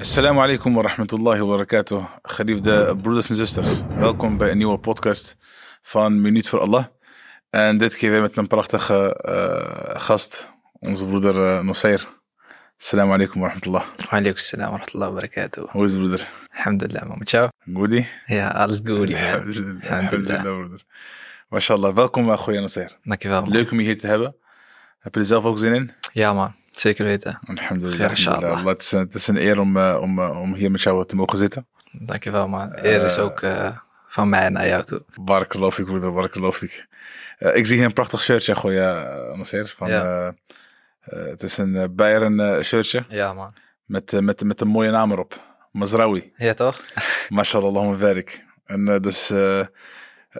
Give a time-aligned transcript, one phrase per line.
[0.00, 2.04] Assalamu alaikum wa rahmatullahi wa barakatuh.
[2.22, 5.36] Geliefde broeders en zusters, welkom bij een nieuwe podcast
[5.82, 6.84] van Minuut voor Allah.
[7.50, 12.08] En dit keer weer met een prachtige eh, gast, onze broeder uh, Nusayr.
[12.78, 13.84] Assalamu alaikum wa rahmatullah.
[14.10, 15.70] Walaikum salam wa rahmatullahi wa barakatuh.
[15.70, 16.28] Hoe is het broeder?
[16.56, 17.18] Alhamdulillah, man.
[17.18, 17.50] Met jou?
[17.74, 18.06] Goedie?
[18.26, 19.08] Ja, alles goed.
[19.10, 19.18] man.
[19.18, 20.42] Alhamdulillah, Alhamdulillah.
[20.42, 20.82] broeder.
[21.48, 22.96] Mashallah, welkom bij Goeie Nusayr.
[23.02, 23.50] Dankjewel, man.
[23.50, 24.36] Leuk om je hier te hebben.
[24.98, 25.92] Heb je er zelf ook zin in?
[26.12, 26.54] Ja, man.
[26.80, 27.38] Zeker weten.
[27.46, 28.08] Alhamdulillah.
[28.66, 31.06] Het, is, een- het is een eer om, eh, om, eh, om hier met jou
[31.06, 31.66] te mogen zitten.
[31.92, 32.70] Dankjewel, man.
[32.82, 33.76] Eer is ook eh,
[34.06, 35.02] van mij naar jou toe.
[35.20, 36.86] Barakallahu ik, broeder, barakallahu ik.
[37.38, 39.74] Eh, ik zie hier een prachtig shirtje, Goeie uh, Nasser.
[39.76, 40.02] Van, Ja.
[40.02, 40.26] eh,
[41.22, 43.54] eh, het is een uh, Bayern eh, shirtje Ja, man.
[43.84, 45.40] met, eh, met, met een mooie naam erop.
[45.72, 46.32] Mazraoui.
[46.36, 46.80] Ja, toch?
[47.28, 48.44] Mashallah, Allahumma werk.
[48.64, 49.60] En eh, dus eh,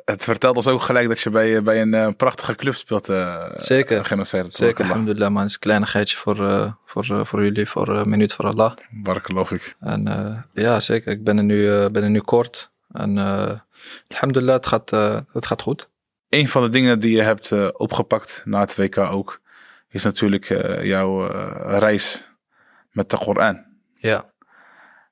[0.04, 3.08] het vertelt ons ook gelijk dat je bij, bij een eh, prachtige club speelt.
[3.08, 3.98] eh Zeker.
[3.98, 4.46] eh, Genocide.
[4.48, 5.38] Zeker, alhamdulillah, man.
[5.40, 6.36] Het is een kleinigheidje voor,
[6.86, 8.72] voor, voor jullie, voor Minuut voor Allah.
[8.90, 9.76] Barakallahu ik.
[9.80, 10.02] En
[10.52, 11.12] ja, zeker.
[11.12, 12.70] Ik ben er nu, ben er nu kort.
[12.92, 13.18] En
[14.08, 14.90] alhamdulillah, het gaat,
[15.32, 15.88] het gaat goed.
[16.28, 19.40] Een van de dingen die je hebt opgepakt na het WK ook,
[19.88, 20.44] is natuurlijk
[20.82, 21.26] jouw
[21.78, 22.28] reis
[22.90, 23.64] met de Koran.
[23.94, 24.29] Ja.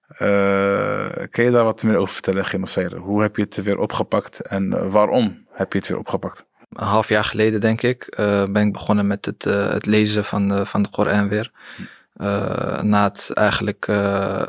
[0.09, 2.97] Eh, kan je daar wat meer over vertellen, Genocide?
[2.97, 6.47] Hoe heb je het weer opgepakt en waarom heb je het weer opgepakt?
[6.73, 10.25] een half jaar geleden, denk ik, eh, ben ik begonnen met het, eh, het lezen
[10.25, 11.50] van de, van de Koran weer.
[12.15, 13.89] Eh, na het eigenlijk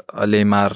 [0.05, 0.71] alleen maar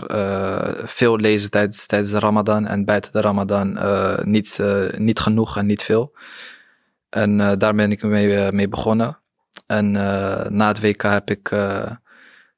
[0.86, 3.80] veel lezen tijdens, de Ramadan en buiten de Ramadan
[4.24, 4.60] niet,
[4.98, 6.16] niet genoeg en niet veel.
[7.10, 9.18] En daar ben ik mee, mee begonnen.
[9.66, 9.92] En
[10.56, 11.52] na het WK heb ik,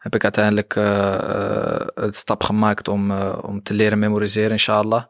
[0.06, 5.04] heb ik uiteindelijk eh, eh, het stap gemaakt om, eh, om te leren memoriseren, inshallah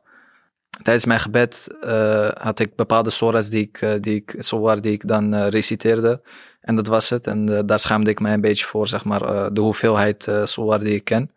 [0.81, 4.35] tijdens mijn gebed eh, had ik bepaalde soras die ik, eh, die ik,
[4.81, 6.21] die ik dan eh, reciteerde.
[6.61, 7.27] En dat was het.
[7.27, 10.77] En eh, daar schaamde ik mij een beetje voor, zeg maar, eh, de hoeveelheid uh,
[10.79, 11.31] die ik ken.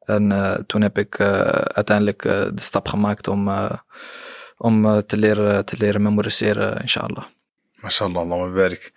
[0.00, 3.72] En eh, toen heb ik eh, uiteindelijk eh, de stap gemaakt om, eh,
[4.56, 7.24] om eh, te, leren, te leren memoriseren, inshallah.
[7.74, 8.92] Mashallah, Allah werk.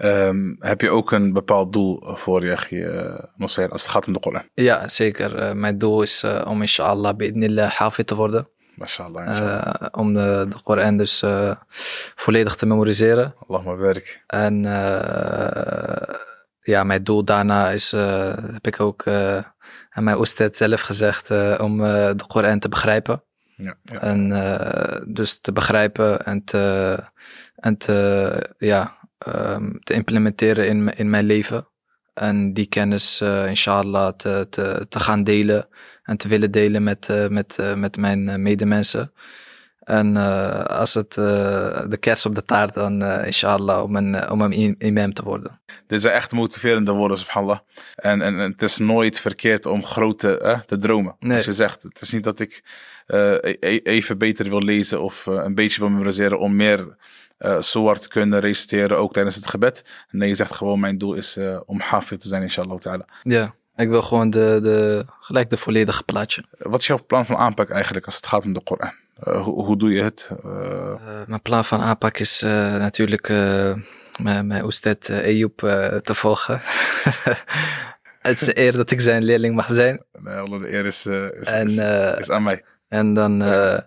[0.00, 4.12] Ehm, heb je ook een bepaald doel voor je, uh, Nasser, als het gaat om
[4.12, 4.42] de Koran?
[4.54, 5.36] Ja, zeker.
[5.36, 8.48] Eh, mijn doel is eh, om inshallah bi'idnillah hafid te worden.
[8.74, 9.74] Mashallah, inshallah.
[9.80, 11.56] Eh, om de, de Koran dus eh,
[12.14, 13.34] volledig te memoriseren.
[13.46, 14.22] Allah werk.
[14.26, 16.14] En eh,
[16.60, 19.36] ja, mijn doel daarna is, eh, heb ik ook eh,
[19.90, 23.22] aan mijn oested zelf gezegd, eh, om eh, de Koran te begrijpen.
[23.56, 24.00] Ja, ja.
[24.00, 26.98] En eh, dus te begrijpen en te,
[27.54, 31.68] en te, ja, ehm, te implementeren in, in mijn leven.
[32.14, 35.68] En die kennis, eh, inshallah, te, te, te gaan delen
[36.02, 39.12] en te willen delen met, eh, met, eh, met mijn medemensen.
[39.80, 40.16] En
[40.66, 45.22] als het de kerst op de taart, dan inshallah om een, om een imam te
[45.22, 45.60] worden.
[45.86, 47.58] Dit zijn echt motiverende woorden, subhanallah.
[47.94, 51.16] En, en, en het is nooit verkeerd om groot te, eh, te dromen.
[51.18, 51.36] Nee.
[51.36, 52.62] Als je zegt, het is niet dat ik
[53.06, 56.96] e- e- even beter wil lezen of een beetje wil memoriseren om meer
[57.40, 59.84] eh soar te kunnen reciteren, ook tijdens het gebed.
[60.10, 63.04] Nee, je zegt gewoon, mijn doel is eh, om hafid te zijn, inshallah ta'ala.
[63.22, 66.44] Ja, ik wil gewoon de, de, gelijk de volledige plaatje.
[66.58, 68.92] Wat is jouw plan van aanpak eigenlijk als het gaat om de Koran?
[69.22, 70.30] Eh, hoe, hoe doe je het?
[70.44, 70.50] Eh,
[70.90, 73.72] Eh, mijn plan van aanpak is eh, natuurlijk eh,
[74.22, 76.62] mijn, mijn oested uh, Ejoep eh, te volgen.
[78.20, 80.04] het is een eer dat ik zijn leerling mag zijn.
[80.18, 82.64] nee, de eer is, eh, is, En, is, eh, is aan mij.
[82.88, 83.78] En dan, eh,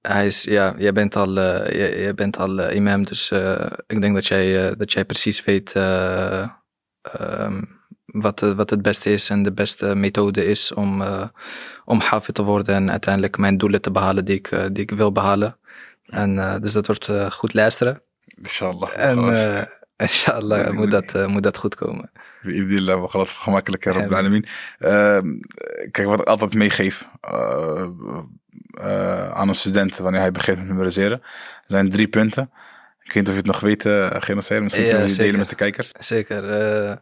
[0.00, 3.66] hij is, ja, jij bent al, eh, jij, jij bent al eh, imam, dus eh,
[3.86, 6.48] ik denk dat jij, dat jij precies weet eh,
[7.02, 7.62] ehm,
[8.04, 11.02] wat, wat het beste is en de beste methode is om,
[11.84, 15.12] om hafid te worden en uiteindelijk mijn doelen te behalen die ik, die ik wil
[15.12, 15.56] behalen.
[16.04, 18.02] En dus dat wordt goed luisteren.
[18.24, 18.90] Inshallah.
[18.94, 19.18] En
[19.96, 22.10] inshallah moet dat, uh, moet dat goed komen.
[22.42, 25.18] Bi'idillah, we gaan het gemakkelijk hebben op uh,
[25.90, 27.88] Kijk, wat ik altijd meegeef uh,
[29.32, 31.22] aan een student wanneer hij begint met memoriseren,
[31.66, 32.50] zijn drie punten.
[33.02, 34.60] Ik weet niet of je het nog weet, uh, genocide.
[34.60, 35.92] Misschien ja, kunnen we delen met de kijkers.
[35.98, 36.44] Zeker.
[36.88, 36.96] Uh,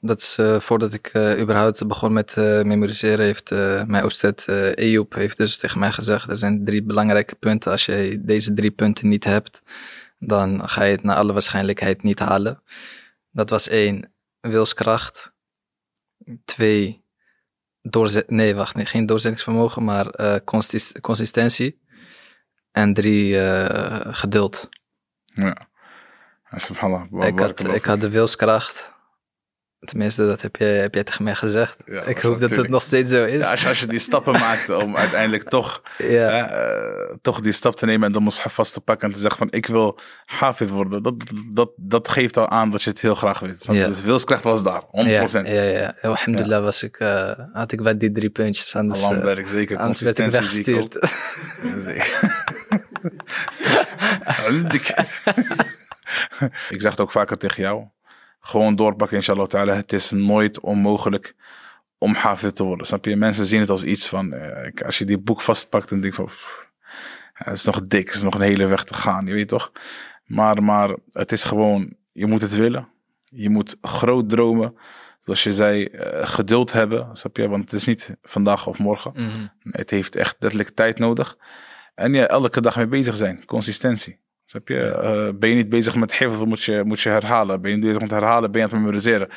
[0.00, 3.50] dat is uh, voordat ik uh, überhaupt begon met memoriseren, heeft
[3.86, 4.44] mijn oosted
[4.74, 7.70] Ejoep heeft dus tegen mij gezegd: er zijn drie belangrijke punten.
[7.70, 9.62] Als je deze drie punten niet hebt,
[10.18, 12.62] dan ga je het naar alle waarschijnlijkheid niet halen.
[13.30, 15.32] Dat was één, wilskracht.
[16.44, 17.01] Twee,
[17.82, 18.30] doorzet.
[18.30, 21.80] Nee, wacht, nee, geen doorzettingsvermogen, maar consist consistentie.
[22.70, 23.38] En drie,
[24.14, 24.68] geduld.
[25.24, 25.56] Ja.
[26.50, 27.26] Subhanallah.
[27.28, 28.91] Ik had, ik had de wilskracht.
[29.84, 31.76] Tenminste, dat heb, je, heb jij tegen mij gezegd.
[31.86, 33.40] Ja, ik hoop dat het nog steeds zo is.
[33.44, 36.06] Ja, als, je, als je die stappen maakt om uiteindelijk toch, Ja.
[36.06, 39.20] hè, eh, toch die stap te nemen en de mushaf vast te pakken en te
[39.20, 41.02] zeggen van ik wil hafid worden.
[41.02, 41.14] Dat,
[41.52, 43.66] dat, dat geeft al aan dat je het heel graag weet.
[43.66, 44.86] Dus wilskracht was daar, 100%.
[44.90, 45.94] Ja, ja, ja.
[46.00, 48.76] Alhamdulillah was ik, eh, had ik wel die drie puntjes.
[48.76, 49.76] Anders, Allah eh, zeker.
[49.78, 50.98] anders werd ik weggestuurd.
[56.70, 57.84] Ik zeg het ook vaker tegen jou.
[58.44, 59.74] Gewoon doorpakken, inshallah ta'ala.
[59.74, 61.34] Het is nooit onmogelijk
[61.98, 62.86] om hafid te worden.
[62.86, 63.16] Snap je?
[63.16, 64.32] Mensen zien het als iets van...
[64.32, 66.24] eh, als je die boek vastpakt en denkt van...
[66.24, 66.66] pff,
[67.32, 69.26] het is nog dik, het is nog een hele weg te gaan.
[69.26, 69.72] Je weet toch?
[70.24, 71.94] Maar, maar het is gewoon...
[72.12, 72.88] Je moet het willen.
[73.24, 74.74] Je moet groot dromen.
[75.20, 77.16] Zoals je zei, eh, geduld hebben.
[77.16, 77.48] Snap je?
[77.48, 79.12] Want het is niet vandaag of morgen.
[79.14, 79.46] Mhm.
[79.60, 81.36] Het heeft echt letterlijk tijd nodig.
[81.94, 83.44] En ja, elke dag mee bezig zijn.
[83.44, 84.18] Consistentie.
[84.51, 84.79] Snap je?
[84.81, 87.61] Eh, ben je niet bezig met hifz, moet je, moet je herhalen.
[87.61, 89.27] Ben je niet bezig met herhalen, ben je aan het memoriseren.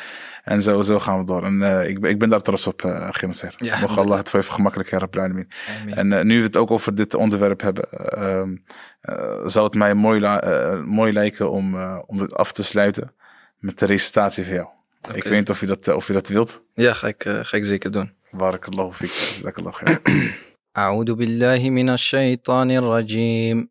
[0.45, 1.45] En zo, zo gaan we door.
[1.45, 3.11] En eh, ik, ben, ik ben daar trots op, uh,
[3.59, 5.49] Ja, Mocht Allah het voor je gemakkelijk hebben, Alamin.
[5.81, 5.95] Amin.
[5.95, 8.57] En eh, nu we het ook over dit onderwerp hebben, eh, ehm,
[9.01, 12.63] eh, zou het mij mooi, la- eh, mooi lijken om, eh, om dit af te
[12.63, 13.13] sluiten
[13.59, 14.67] met de recitatie van jou.
[15.15, 16.63] Ik weet niet of je dat, eh, of je dat wilt.
[16.75, 18.13] Ja, ga ik, eh, ga ik zeker doen.
[18.31, 19.11] Barakallahu fik.
[19.11, 20.01] Jazakallahu khair.
[20.77, 23.71] أعوذ بالله من الشيطان الرجيم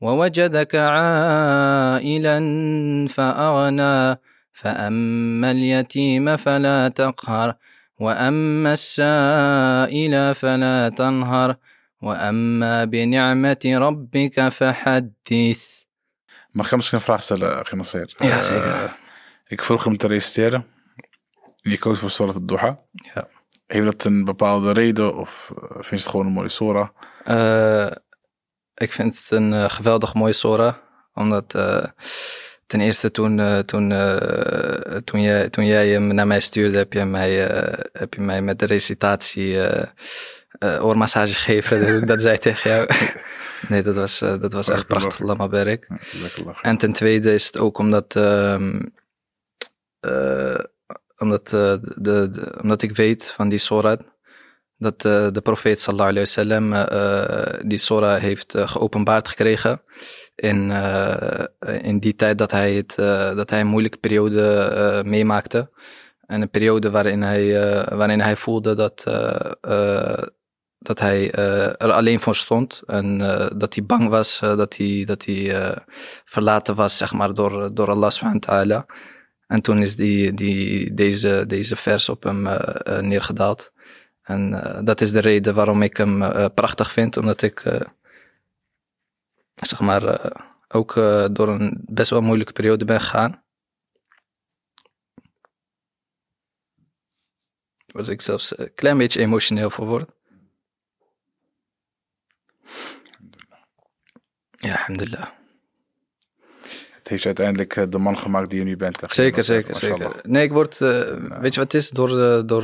[0.00, 2.38] ووجدك عائلا
[3.08, 4.18] فأغنى.
[4.54, 7.54] فأما اليتيم فلا تقهر
[8.00, 11.56] وأما السائل فلا تنهر
[12.02, 15.82] وأما بنعمة ربك فحدث.
[16.54, 18.16] ما خمس فرحسة أخي نصير.
[18.22, 18.60] يا سيدي.
[18.60, 18.90] آه،
[19.52, 20.62] يكفركم تريستير.
[21.66, 22.74] يكوز في صورة الضحى.
[23.14, 23.22] ja.
[23.68, 24.42] Heeft dat
[24.72, 25.24] ريدو
[25.78, 26.94] وفينش تخون of صورة.
[27.28, 28.00] آه،
[28.74, 30.80] ik vind het een eh, geweldig mooie Sora.
[31.14, 31.84] Omdat eh,
[32.66, 33.88] ten eerste toen, eh, toen,
[35.04, 37.32] toen, je, toen jij hem naar mij stuurde, heb je mij,
[37.92, 39.58] heb je mij met de recitatie
[40.80, 42.06] oormassage gegeven.
[42.06, 42.88] dat zei tegen jou.
[43.68, 45.18] nee, dat was, dat was echt prachtig.
[45.18, 45.86] Lama khair.
[46.62, 48.80] En ten tweede is het ook omdat, ehm,
[50.00, 50.58] eh,
[51.16, 54.02] omdat, de, de- omdat ik weet van die Sorat
[54.78, 59.82] dat eh, de profeet sallallahu alayhi wasallam eh, die Sora heeft eh, geopenbaard gekregen
[60.34, 61.44] in, eh,
[61.82, 65.70] in die tijd dat hij, het, eh, dat hij een moeilijke periode eh, meemaakte.
[66.26, 70.22] En een periode waarin hij, eh, waarin hij voelde dat, eh, eh,
[70.78, 72.82] dat hij eh, er alleen voor stond.
[72.86, 75.76] En eh, dat hij bang was, eh, dat hij, dat hij eh,
[76.24, 78.82] verlaten was zeg maar, door, door Allah subhanahu.
[79.46, 83.72] En toen is die, die, deze, deze vers op hem eh, eh, neergedaald.
[84.24, 87.16] En eh, dat is de reden waarom ik hem eh, prachtig vind.
[87.16, 87.80] Omdat ik, eh,
[89.54, 90.32] zeg maar,
[90.68, 90.94] ook
[91.32, 93.42] door een best wel moeilijke periode ben gegaan.
[97.86, 100.10] Was ik zelfs een klein beetje emotioneel voor word.
[104.50, 105.43] Ja, alhamdulillah.
[107.04, 108.98] Het heeft je uiteindelijk eh, de man gemaakt die je nu bent.
[109.06, 110.20] Zeker, zeker, zeker.
[110.22, 110.90] Nee, ik word, eh,
[111.40, 111.90] weet je wat het is?
[111.90, 112.62] Door, eh, door,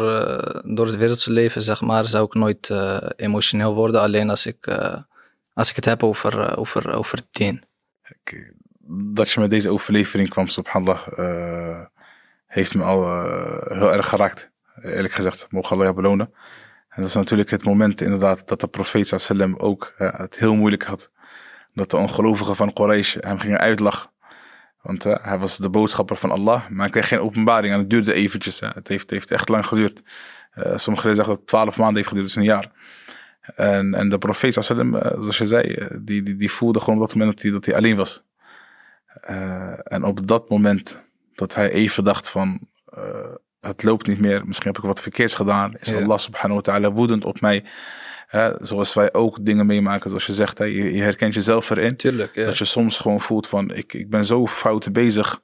[0.65, 2.71] door het wereldse leven, zeg maar, zou ik nooit
[3.17, 4.01] emotioneel worden.
[4.01, 4.69] Alleen als ik,
[5.55, 7.63] als ik het heb over, over, over het dien.
[9.15, 11.87] Dat je met deze overlevering kwam, subhanallah,
[12.47, 13.23] heeft me al
[13.65, 14.51] heel erg geraakt.
[14.81, 16.27] Eerlijk gezegd, mogen Allah belonen.
[16.89, 20.83] En dat is natuurlijk het moment inderdaad dat de profeet sallam ook het heel moeilijk
[20.83, 21.11] had.
[21.75, 24.10] Dat de ongelovigen van Quraysh hem gingen uitlachen.
[24.83, 27.91] Want eh, hij was de boodschapper van Allah, maar hij kreeg geen openbaring en het
[27.91, 28.61] duurde eventjes.
[28.61, 28.69] hè.
[28.69, 30.03] Het heeft, heeft echt lang geduurd.
[30.51, 32.71] Eh sommigen zeggen dat het twaalf maanden heeft geduurd, dus een jaar.
[33.55, 37.17] En, en de profeet eh, zoals je zei, die, die, die voelde gewoon op dat
[37.17, 38.23] moment dat hij, dat hij alleen was.
[39.21, 41.03] Eh, en op dat moment
[41.35, 42.69] dat hij even dacht van
[43.61, 45.97] het loopt niet meer, misschien heb ik wat verkeerds gedaan, is Ja.
[46.03, 47.65] Allah subhanahu wa ta'ala woedend op mij.
[48.31, 51.97] Hè, zoals wij ook dingen meemaken, zoals je zegt, hè, je, je herkent jezelf erin.
[51.97, 52.45] Tuurlijk, ja.
[52.45, 55.41] Dat je soms gewoon voelt van ik, ik ben zo fout bezig.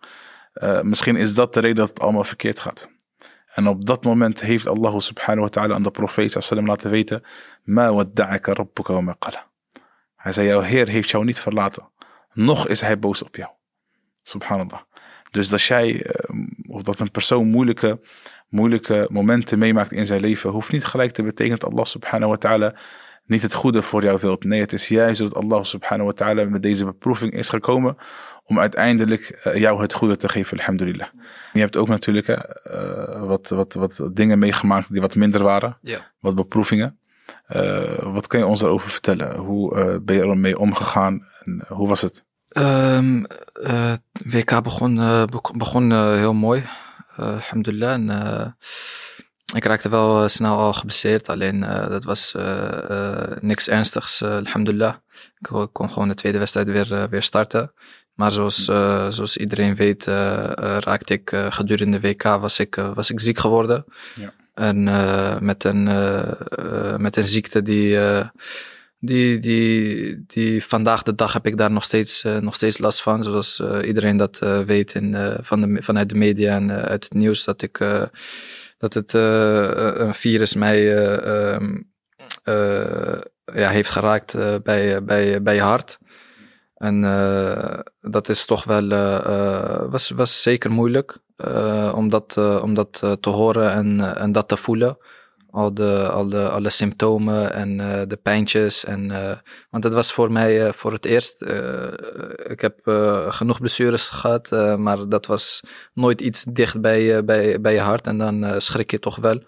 [0.52, 2.88] Eh, misschien is dat de reden dat het allemaal verkeerd gaat.
[3.54, 7.22] En op dat moment heeft Allah subhanahu wa ta'ala aan de profeet sallam laten weten.
[7.62, 9.46] Ma wadda'aka rabbuka wa ma qala.
[10.16, 11.88] Hij zei, jouw Heer heeft jou niet verlaten.
[12.32, 13.50] Nog is hij boos op jou.
[14.22, 14.80] Subhanallah.
[15.30, 16.36] Dus dat jij, eh,
[16.76, 18.00] of dat een persoon moeilijke,
[18.48, 22.36] moeilijke momenten meemaakt in zijn leven, hoeft niet gelijk te betekenen dat Allah subhanahu wa
[22.36, 22.74] ta'ala
[23.26, 24.44] niet het goede voor jou wilt.
[24.44, 27.96] Nee, het is juist dat Allah subhanahu wa ta'ala met deze beproeving is gekomen
[28.44, 31.08] om uiteindelijk eh, jou het goede te geven, alhamdulillah.
[31.52, 35.78] Je hebt ook natuurlijk uh, wat, wat, wat dingen meegemaakt die wat minder waren.
[35.82, 36.12] Ja.
[36.20, 36.98] Wat beproevingen.
[37.56, 39.36] Uh, wat kan je ons daarover vertellen?
[39.36, 42.24] Hoe uh, ben je ermee omgegaan en hoe was het?
[42.52, 43.26] Um,
[44.30, 46.68] WK begon, begon heel mooi,
[47.16, 47.92] alhamdulillah.
[47.92, 48.56] En,
[49.54, 52.34] ik raakte wel snel al geblesseerd, alleen dat was
[53.40, 54.94] niks ernstigs, alhamdulillah.
[55.38, 57.72] Ik kon gewoon de tweede wedstrijd weer, weer starten.
[58.16, 62.74] Maar zoals, uh, zoals iedereen weet, uh, uh, raakte ik gedurende de WK was ik,
[62.94, 63.84] was ik ziek geworden.
[64.14, 64.32] Ja.
[64.54, 64.84] En
[65.44, 65.84] met, een,
[67.02, 67.98] met een ziekte die,
[68.98, 73.24] die, die, die vandaag de dag heb ik daar nog steeds, nog steeds last van.
[73.24, 77.44] Zoals iedereen dat weet in, van de, vanuit de media en uit het nieuws.
[77.44, 77.78] Dat, ik,
[78.78, 81.80] dat het een virus mij ehm,
[83.54, 85.98] ja, heeft geraakt bij, bij, bij je hart.
[86.76, 87.00] En
[88.00, 88.88] dat is toch wel,
[89.88, 91.18] was, was zeker moeilijk
[91.94, 94.98] om dat, om dat te horen en, en dat te voelen.
[95.56, 97.76] Al de, al de, alle symptomen en
[98.08, 98.84] de pijntjes.
[98.84, 99.08] En,
[99.70, 101.42] want het was voor mij voor het eerst.
[102.46, 102.78] ik heb
[103.28, 105.62] genoeg blessures gehad, maar dat was
[105.94, 108.06] nooit iets dicht bij, bij, bij je hart.
[108.06, 109.42] En dan schrik je toch wel.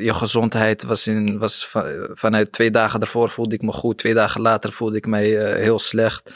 [0.00, 3.98] je gezondheid was, in, was van, vanuit twee dagen daarvoor voelde ik me goed.
[3.98, 6.34] Twee dagen later voelde ik mij heel slecht.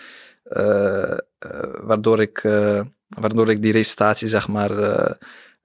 [1.83, 2.41] Waardoor, ik,
[3.09, 4.71] waardoor ik die recitatie zeg maar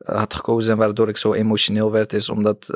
[0.03, 2.70] had gekozen en waardoor ik zo emotioneel werd, is omdat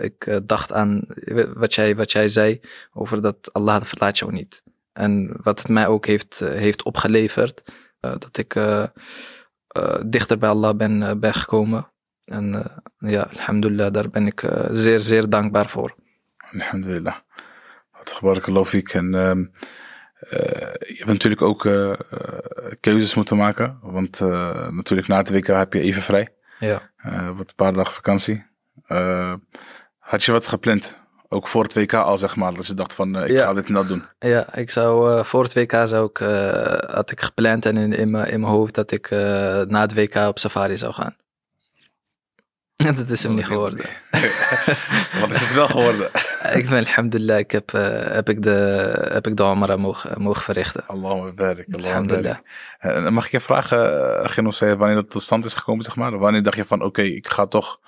[0.00, 1.06] ik dacht aan
[1.54, 2.60] wat jij, wat jij zei
[2.92, 4.62] over dat Allah verlaat jou niet.
[4.92, 7.62] En wat het mij ook heeft, heeft opgeleverd,
[8.00, 8.54] dat ik
[10.06, 11.90] dichter bij Allah ben, ben gekomen.
[12.24, 15.94] En ja, alhamdulillah, daar ben ik zeer, zeer dankbaar voor.
[16.52, 17.16] Alhamdulillah.
[18.20, 19.44] Wat ik en ehm,
[20.78, 21.60] je hebt natuurlijk ook
[22.80, 23.78] keuzes moeten maken.
[23.82, 24.20] Want
[24.70, 26.35] natuurlijk na het WK heb je even vrij.
[26.58, 26.90] Ja.
[27.36, 28.44] wat een paar dagen vakantie.
[29.98, 30.96] had je wat gepland?
[31.28, 32.54] Ook voor het WK al, zeg maar.
[32.54, 34.04] Dat je dacht van, ik ga dit en dat doen.
[34.18, 36.16] Ja, ik zou, voor het WK zou ik,
[36.90, 39.10] had ik gepland en in, in, mijn, in mijn hoofd dat ik
[39.68, 41.16] na het WK op safari zou gaan.
[42.96, 43.84] dat is hem niet geworden.
[45.20, 46.10] Wat is het wel geworden?
[46.60, 48.50] ik ben, alhamdulillah, ik heb, uh, heb ik de,
[49.12, 50.86] heb ik de Omara mogen, mogen verrichten.
[50.86, 51.66] Allahu barik.
[51.74, 52.36] Alhamdulillah.
[52.80, 56.18] Uh, mag ik je vragen, uh, Genos, wanneer dat tot stand is gekomen, zeg maar?
[56.18, 57.80] Wanneer dacht je van, oké, okay, ik ga toch,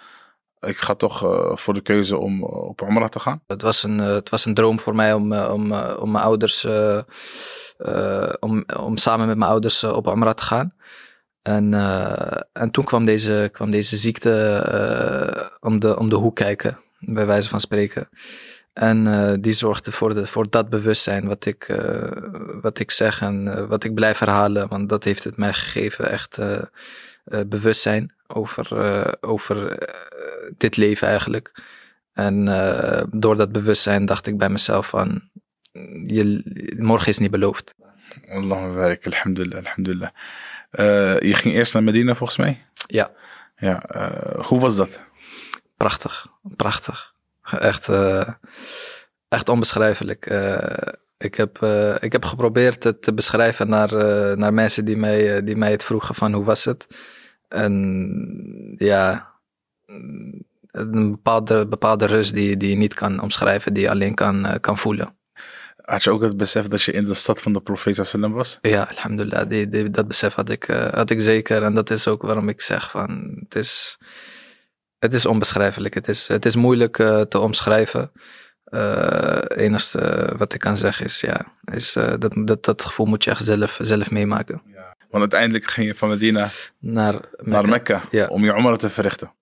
[0.61, 3.43] ik ga toch uh, voor de keuze om op Omara te gaan?
[3.47, 6.65] Het was een, het was een droom voor mij om, om, om mijn ouders,
[8.41, 10.73] om, om samen met mijn ouders op Omara te gaan.
[11.43, 16.37] En, uh, en toen kwam deze, kwam deze ziekte uh, om, de, om de hoek
[16.37, 18.09] kijken, bij wijze van spreken.
[18.73, 21.81] En uh, die zorgde voor, de, voor dat bewustzijn wat ik,
[22.61, 24.69] wat ik zeg en wat ik blijf herhalen.
[24.69, 26.39] Want dat heeft het mij gegeven, echt
[27.47, 29.79] bewustzijn over, over
[30.57, 31.63] dit leven eigenlijk.
[32.13, 32.45] En
[33.11, 35.31] door dat bewustzijn dacht ik bij mezelf van,
[36.07, 36.43] je,
[36.79, 37.75] morgen is niet beloofd.
[38.29, 40.11] Allah werk, alhamdulillah, alhamdulillah.
[40.73, 42.65] Uh, je ging eerst naar Medina volgens mij?
[42.87, 43.11] Ja.
[43.57, 45.01] Ja, uh, hoe was dat?
[45.77, 47.15] Prachtig, prachtig.
[47.43, 48.29] Echt, uh,
[49.29, 50.27] echt onbeschrijfelijk.
[51.19, 51.59] ik, heb,
[52.01, 53.93] ik heb geprobeerd het te beschrijven naar,
[54.37, 56.87] naar mensen die mij, die mij het vroegen van hoe was het.
[57.49, 59.33] En ja,
[60.71, 64.79] een bepaalde, bepaalde rust die, die je niet kan omschrijven, die je alleen kan, kan
[64.79, 65.18] voelen.
[65.89, 68.59] Had je ook het besef dat je in de stad van de profeet sallam was?
[68.63, 69.49] Ja, alhamdulillah.
[69.49, 71.63] Die, die, dat besef had ik, uh, had ik zeker.
[71.63, 73.39] En dat is ook waarom ik zeg van...
[73.43, 73.99] Het is,
[74.99, 75.95] het is onbeschrijfelijk.
[75.95, 78.11] Het is, het is moeilijk uh, te omschrijven.
[78.65, 81.21] Het uh, enige wat ik kan zeggen is...
[81.21, 84.63] Ja, is dat, dat, dat gevoel moet je echt zelf, zelf meemaken.
[84.67, 84.97] Ja.
[84.99, 88.27] Want uiteindelijk ging je van Medina naar Mekka, naar Mekka ja.
[88.27, 89.33] om je Umrah te verrichten.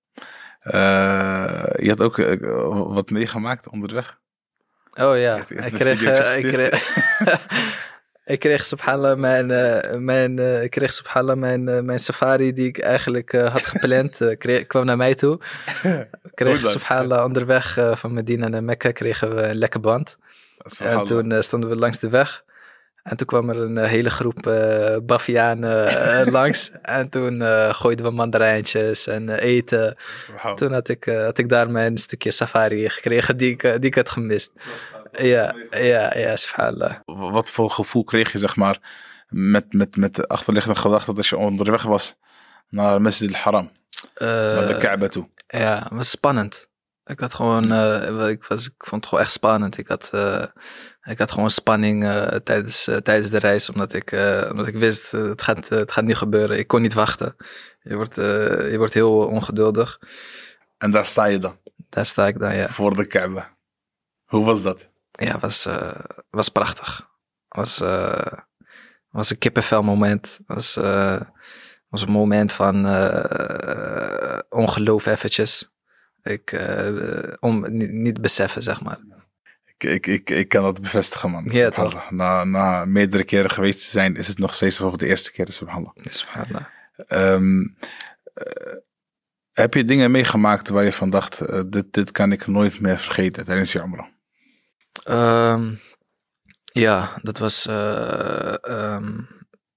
[1.77, 2.17] je had ook
[2.93, 4.19] wat meegemaakt onderweg?
[5.01, 7.01] Oh ja, ik kreeg, uh, ik kreeg,
[8.35, 12.79] ik kreeg subhanallah mijn, uh, mijn, uh, ik kreeg subhanallah mijn, mijn safari die ik
[12.79, 15.39] eigenlijk had gepland, kreeg, kwam naar mij toe.
[15.83, 20.17] Ik kreeg subhanallah onderweg van Medina naar Mekka kregen we een lekker band.
[20.79, 22.45] En toen stonden we langs de weg.
[23.07, 26.71] En toen kwam er een hele groep uh, Bavianen langs.
[26.83, 27.43] En toen
[27.75, 29.97] gooiden we mandarijntjes en eten.
[30.43, 30.57] Wow.
[30.57, 34.11] Toen had ik, had ik daar mijn stukje safari gekregen die ik, die ik had
[34.11, 34.53] gemist.
[35.13, 36.95] Ja, ja, ja, subhanallah.
[37.05, 38.79] Wat voor gevoel kreeg je, zeg maar,
[39.29, 42.17] met, met, met de achterliggende gedachte dat je onderweg was
[42.69, 43.71] naar Masjid al-Haram?
[44.15, 45.29] Naar de Eh, Kaaba toe.
[45.47, 46.69] Ja, het was spannend.
[47.07, 49.79] Ik had gewoon, eh, ik, was, ik vond het gewoon echt spannend.
[49.79, 50.45] Ik had, eh,
[51.03, 54.13] ik had gewoon spanning eh, tijdens, tijdens de reis, omdat ik,
[54.51, 56.59] omdat ik wist, het, gaat, het gaat niet gebeuren.
[56.59, 57.37] Ik kon niet wachten.
[57.81, 59.99] Je wordt, je wordt heel ongeduldig.
[60.79, 61.59] En daar sta je dan.
[61.89, 62.69] Daar sta ik dan, ja.
[62.69, 63.57] Voor de Kaaba.
[64.25, 64.89] Hoe was dat?
[65.11, 65.69] Ja, was,
[66.31, 67.09] was prachtig.
[67.49, 67.79] Was,
[69.11, 70.39] was een kippenvel moment.
[70.47, 70.75] Was,
[71.89, 72.87] was een moment van
[74.49, 75.76] ongeloof eventjes.
[76.27, 78.99] Ik, eh, om niet, beseffen, zeg maar.
[79.65, 81.45] Ik, ik, ik, ik kan dat bevestigen, man.
[81.51, 82.11] Ja, Subhanallah.
[82.11, 85.33] Na, na meerdere keren geweest te zijn, is het nog steeds alsof het de eerste
[85.33, 85.93] keer is, subhanallah.
[85.95, 86.65] Subhanallah.
[86.97, 87.61] Ehm,
[88.35, 88.77] eh,
[89.53, 92.99] heb je dingen meegemaakt waar je van dacht, eh, dit, dit kan ik nooit meer
[92.99, 94.07] vergeten tijdens je Umrah?
[95.05, 95.75] Ehm,
[96.73, 99.21] ja, dat was eh, ehm,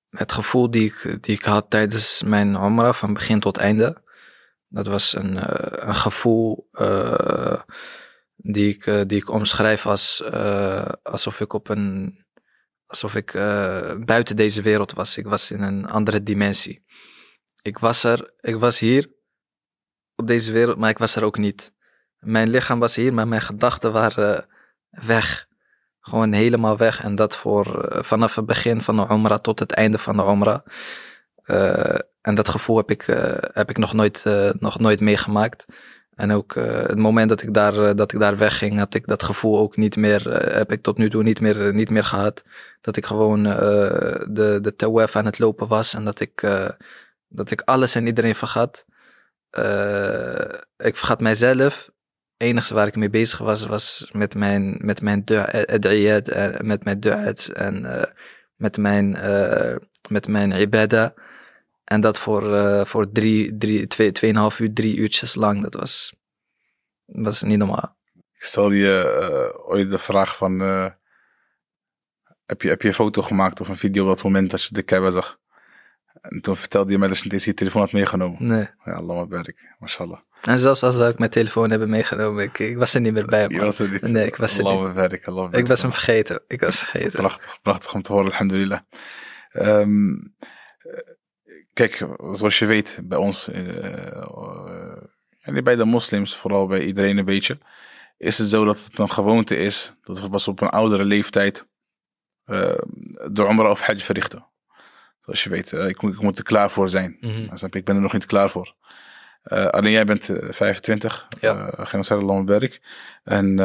[0.09, 4.01] het gevoel die ik, die ik had tijdens mijn Umrah van begin tot einde.
[4.69, 7.61] Dat was een, eh, een gevoel eh,
[8.35, 10.23] die, ik, eh, die ik omschrijf als
[11.03, 12.23] alsof ik op een
[12.85, 13.31] alsof ik
[14.05, 15.17] buiten deze wereld was.
[15.17, 16.85] Ik was in een andere dimensie.
[17.61, 19.11] Ik was er, ik was hier
[20.15, 21.73] op deze wereld, maar ik was er ook niet.
[22.19, 24.47] Mijn lichaam was hier, maar mijn gedachten waren
[24.89, 25.47] weg.
[25.99, 27.03] Gewoon helemaal weg.
[27.03, 30.65] En dat voor, vanaf het begin van de Umrah tot het einde van de Umrah.
[32.29, 35.65] En dat gevoel heb ik, eh, heb ik nog, nooit, eh, nog nooit meegemaakt.
[36.15, 39.23] En ook eh, het moment dat ik, daar, dat ik daar wegging, had ik dat
[39.23, 42.43] gevoel ook niet meer, heb ik tot nu toe niet meer, niet meer gehad.
[42.81, 46.47] Dat ik gewoon de, de tawaf aan het lopen was en dat ik,
[47.27, 48.85] dat ik alles en iedereen vergat.
[50.77, 51.89] Ik vergat mijzelf.
[52.37, 55.23] Het enige waar ik mee bezig was, was met mijn, met mijn
[56.61, 57.87] met mijn du'ats en
[58.55, 59.17] met mijn,
[60.09, 61.09] met mijn ibadah.
[61.89, 65.63] En dat voor, eh, voor drie, drie, twee, tweeënhalf uur, drie uurtjes lang.
[65.63, 66.13] Dat was,
[67.05, 67.97] was niet normaal.
[68.13, 70.85] Ik stelde je eh, ooit de vraag van, eh,
[72.45, 74.73] heb, je, heb je een foto gemaakt of een video op dat moment dat je
[74.73, 75.39] de Kaaba zag?
[76.21, 78.47] En toen vertelde je mij dat je deze telefoon had meegenomen.
[78.47, 78.67] Nee.
[78.83, 80.19] Ja, Allah barik, mashallah.
[80.41, 83.25] En zelfs als zou ik mijn telefoon hebben meegenomen, ik, ik was er niet meer
[83.25, 83.47] bij.
[83.47, 84.01] Je was er niet.
[84.01, 85.25] Nee, ik was er Allah niet.
[85.25, 86.43] Allah Ik was hem vergeten.
[86.47, 87.11] Ik was vergeten.
[87.11, 88.79] Prachtig, prachtig om te horen, alhamdulillah.
[89.49, 89.87] Eh,
[91.73, 95.03] kijk, zoals je weet, bij ons, eh, eh,
[95.41, 97.57] en bij de moslims, vooral bij iedereen een beetje,
[98.17, 101.67] is het zo dat het een gewoonte is dat we pas op een oudere leeftijd
[102.45, 102.75] eh
[103.31, 104.47] de Umrah of Hajj verrichten.
[105.21, 107.17] Zoals je weet, ik, moet, ik moet er klaar voor zijn.
[107.53, 107.79] Snap je?
[107.79, 108.75] Ik ben er nog niet klaar voor.
[109.43, 111.71] Alleen jij bent eh, 25, Ja.
[111.79, 112.81] uh, werk.
[113.23, 113.55] En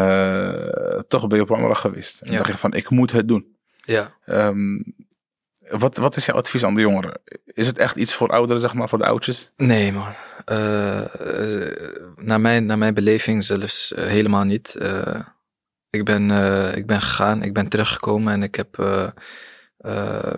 [1.09, 2.21] toch ben je op Umrah geweest.
[2.21, 2.37] En Ja.
[2.37, 3.57] dacht je van, ik moet het doen.
[3.77, 4.15] Ja.
[4.25, 4.77] Ehm,
[5.69, 7.21] wat, wat is jouw advies aan de jongeren?
[7.45, 9.51] Is het echt iets voor ouderen, zeg maar, voor de oudjes?
[9.57, 10.13] Nee, man.
[10.45, 14.77] Eh, eh, naar, mijn, naar mijn beleving zelfs eh, helemaal niet.
[15.91, 16.31] Ik, ben,
[16.77, 18.77] ik ben gegaan, ik ben teruggekomen en ik heb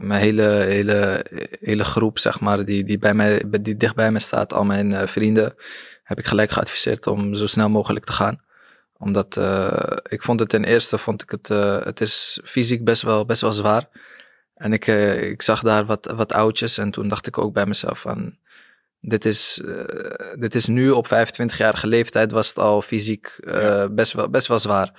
[0.00, 1.26] mijn hele, hele,
[1.60, 5.08] hele groep, zeg maar, die, die, bij mij, die dicht bij me staat, al mijn
[5.08, 5.54] vrienden,
[6.02, 8.40] heb ik gelijk geadviseerd om zo snel mogelijk te gaan.
[8.98, 9.36] Omdat
[10.08, 11.48] ik vond het ten eerste, vond ik het,
[11.84, 13.88] het is fysiek best wel, best wel zwaar.
[14.56, 17.66] En ik, eh, ik zag daar wat, wat oudjes en toen dacht ik ook bij
[17.66, 18.36] mezelf van,
[19.00, 23.88] dit is, eh, dit is nu op 25-jarige leeftijd was het al fysiek eh, Ja.
[23.88, 24.92] best, wel, best wel zwaar.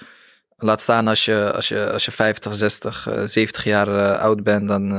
[0.58, 4.68] Laat staan als je, als je, als je 50, 60, eh, 70 jaar oud bent,
[4.68, 4.90] dan,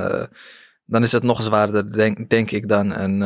[0.85, 2.92] dan is het nog zwaarder, denk, denk ik dan.
[2.92, 3.18] En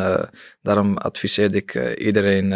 [0.62, 2.52] daarom adviseerde ik iedereen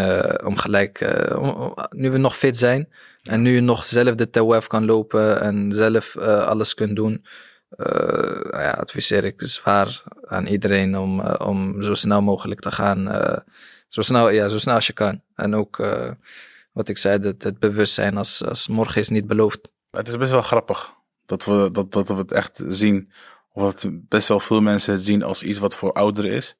[0.47, 2.89] om gelijk, om- nu we nog fit zijn
[3.23, 7.25] en nu je nog zelf de tawaf kan lopen en zelf alles kunt doen,
[8.51, 13.09] ja, adviseer ik zwaar aan iedereen om, eh, om zo snel mogelijk te gaan.
[13.09, 13.39] eh,
[13.89, 15.23] zo, snel, ja, zo snel als je kan.
[15.35, 16.11] En ook eh,
[16.73, 19.61] wat ik zei, het, het bewustzijn als, als morgen is niet beloofd.
[19.91, 20.93] Het is best wel grappig
[21.27, 23.11] dat we, dat, dat we het echt zien.
[23.53, 26.57] Of dat best wel veel mensen het zien als iets wat voor ouderen is.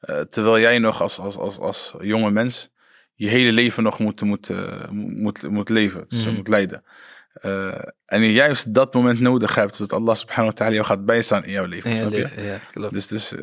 [0.00, 2.70] Eh, terwijl jij nog als, als, als, als jonge mens
[3.14, 6.04] je hele leven nog moet, moet, eh, moet, moet leven.
[6.08, 6.34] Dus Mhm.
[6.34, 6.84] moet leiden.
[7.32, 7.74] Eh,
[8.06, 9.78] en je juist dat moment nodig hebt.
[9.78, 11.84] Dat Allah subhanahu wa ta'ala jou gaat bijstaan in jouw leven.
[11.84, 12.18] In je snap je?
[12.18, 12.92] leven, ja, klopt.
[12.92, 13.40] Dus, dus eh,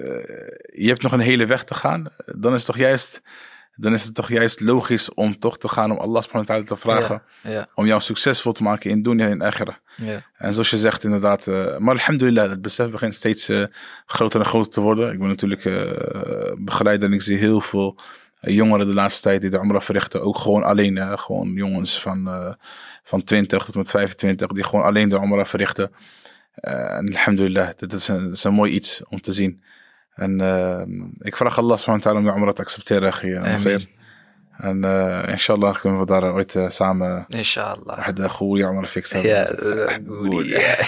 [0.74, 2.08] je hebt nog een hele weg te gaan.
[2.26, 3.22] Dan is, het toch juist,
[3.76, 6.64] dan is het toch juist logisch om toch te gaan om Allah subhanahu wa ta'ala
[6.68, 7.22] te vragen.
[7.44, 9.80] ja, Om jou succesvol te maken in dunya en akhira.
[9.96, 11.48] ja, En zoals je zegt inderdaad.
[11.48, 13.52] eh, maar alhamdulillah, het besef begint steeds
[14.06, 15.12] groter en groter te worden.
[15.12, 17.98] Ik ben natuurlijk eh begeleider en ik zie heel veel
[18.42, 20.22] jongeren de laatste tijd die de Umrah verrichten.
[20.22, 21.20] Ook gewoon alleen.
[21.20, 22.56] gewoon jongens van,
[23.10, 25.92] van 20 tot met 25 die gewoon alleen de Amra verrichten.
[26.54, 29.64] Eh, en alhamdulillah, dat is, een, dat is een mooi iets om te zien.
[30.14, 33.14] En ehm, ik vraag Allah subhanahu wa ta'ala om de Amra te accepteren.
[34.58, 37.26] En eh, inshallah kunnen we daar ooit eh, samen.
[37.28, 38.30] Inshallah.
[38.30, 39.22] Goede Amra fixen.
[39.22, 39.46] Ja,
[40.06, 40.60] goede.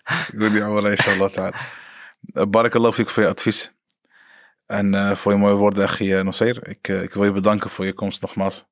[0.38, 1.54] Goede Amra, inshallah ta'ala.
[2.48, 3.72] Barakallahu fik voor je advies.
[4.66, 6.68] En voor je mooie woorden, Gie Nasser.
[6.68, 8.64] Ik, ik wil je bedanken voor je komst nogmaals.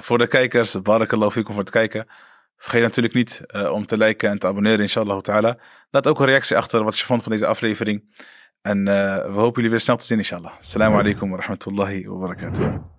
[0.00, 2.06] Voor de kijkers, barakallahu fikum voor het kijken.
[2.56, 5.58] Vergeet natuurlijk niet uh, om te liken en te abonneren, inshallah ta'ala.
[5.90, 8.14] Laat ook een reactie achter wat je vond van deze aflevering.
[8.62, 10.56] En uh, we hopen jullie weer snel te zien, inshallah.
[10.58, 12.97] Assalamu alaikum wa rahmatullahi wa barakatuh.